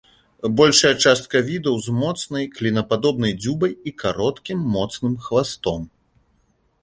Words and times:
Большая 0.59 0.89
частка 1.03 1.41
відаў 1.49 1.75
з 1.87 1.93
моцнай, 1.97 2.47
клінападобнай 2.57 3.33
дзюбай 3.41 3.73
і 3.91 3.95
кароткім, 4.05 4.63
моцным 4.77 5.13
хвастом. 5.27 5.81